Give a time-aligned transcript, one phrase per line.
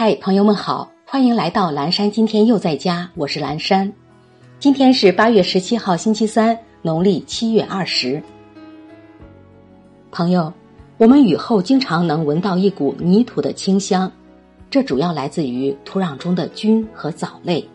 [0.00, 2.08] 嗨，朋友们好，欢迎来到蓝山。
[2.08, 3.92] 今天又在家，我是蓝山。
[4.60, 8.22] 今天是八月十七号，星期三，农历七月二十。
[10.12, 10.52] 朋友，
[10.98, 14.08] 我们雨后经常能闻到一股泥土的清香，
[14.70, 17.68] 这主要来自于土壤中的菌和藻类。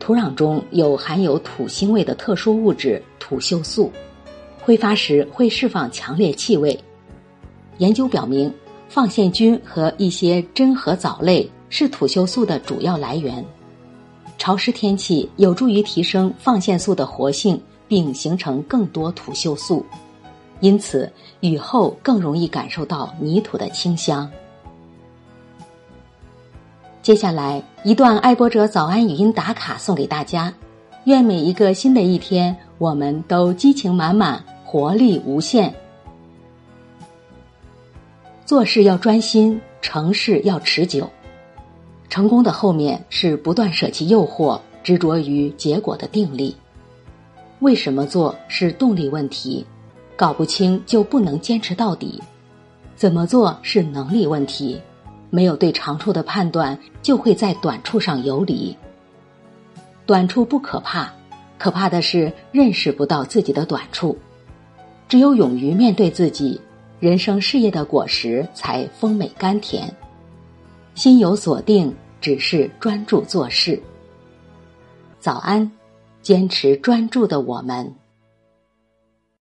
[0.00, 3.88] 土壤中有含有土腥味的特殊物质土锈素，
[4.60, 6.76] 挥发时会释放强烈气味。
[7.78, 8.52] 研究表明。
[8.88, 13.44] 放线菌和一些真核藻类是土锈素的主要来源。
[14.38, 19.84] 潮湿天气有助于提升放线素的活性，并形成更多土锈素，
[20.60, 21.10] 因此
[21.40, 24.30] 雨后更容易感受到泥土的清香。
[27.00, 30.52] 接下来一段爱播者早安语音打卡送给大家，
[31.04, 35.74] 愿每一个新的一天，我们都激情满满，活力无限。
[38.44, 41.10] 做事要专心，成事要持久。
[42.10, 46.54] 成功的后面是不断舍弃诱惑，执着于结果的定力。
[47.60, 49.64] 为什么做是动力问题，
[50.14, 52.22] 搞不清就不能坚持到底。
[52.94, 54.78] 怎么做是能力问题，
[55.30, 58.76] 没有对长处的判断，就会在短处上游离。
[60.04, 61.10] 短处不可怕，
[61.56, 64.18] 可怕的是认识不到自己的短处。
[65.08, 66.60] 只有勇于面对自己。
[67.04, 69.94] 人生事业的果实才丰美甘甜，
[70.94, 73.78] 心有所定，只是专注做事。
[75.20, 75.70] 早安，
[76.22, 77.94] 坚持专注的我们。